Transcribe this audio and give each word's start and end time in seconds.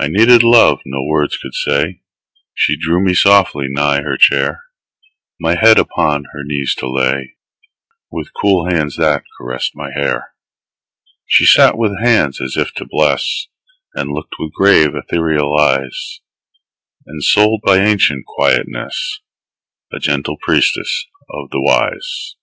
I 0.00 0.08
needed 0.08 0.42
love 0.42 0.80
no 0.84 1.04
words 1.04 1.36
could 1.38 1.54
say; 1.54 2.00
She 2.54 2.76
drew 2.76 2.98
me 3.00 3.14
softly 3.14 3.66
nigh 3.70 4.00
her 4.02 4.16
chair, 4.16 4.64
My 5.38 5.54
head 5.54 5.78
upon 5.78 6.24
her 6.24 6.42
knees 6.42 6.74
to 6.78 6.90
lay, 6.90 7.36
With 8.10 8.32
cool 8.34 8.68
hands 8.68 8.96
that 8.96 9.22
caressed 9.38 9.76
my 9.76 9.92
hair. 9.94 10.32
She 11.24 11.46
sat 11.46 11.78
with 11.78 12.00
hands 12.02 12.40
as 12.40 12.56
if 12.56 12.72
to 12.74 12.84
bless, 12.90 13.46
And 13.94 14.10
looked 14.10 14.34
with 14.40 14.52
grave, 14.54 14.90
ethereal 14.96 15.56
eyes; 15.56 16.18
Ensouled 17.08 17.60
by 17.64 17.78
ancient 17.78 18.26
quietness, 18.26 19.20
A 19.92 20.00
gentle 20.00 20.36
priestess 20.36 21.06
of 21.32 21.50
the 21.50 21.60
Wise. 21.60 22.34